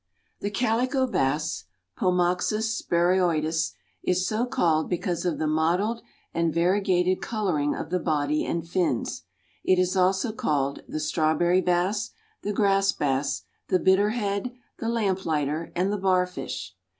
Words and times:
The 0.39 0.49
Calico 0.49 1.05
Bass 1.05 1.65
(Pomoxys 1.95 2.75
sparoides) 2.75 3.73
is 4.01 4.25
so 4.27 4.47
called 4.47 4.89
because 4.89 5.25
of 5.25 5.37
the 5.37 5.45
mottled 5.45 6.01
and 6.33 6.51
variegated 6.51 7.21
coloring 7.21 7.75
of 7.75 7.91
the 7.91 7.99
body 7.99 8.43
and 8.43 8.67
fins. 8.67 9.21
It 9.63 9.77
is 9.77 9.95
also 9.95 10.31
called 10.31 10.81
the 10.87 10.99
Strawberry 10.99 11.61
Bass, 11.61 12.09
the 12.41 12.51
Grass 12.51 12.91
Bass, 12.93 13.43
the 13.67 13.77
Bitter 13.77 14.09
Head, 14.09 14.51
the 14.79 14.89
Lamp 14.89 15.23
lighter 15.23 15.71
and 15.75 15.93
the 15.93 15.99
Barfish. 15.99 16.71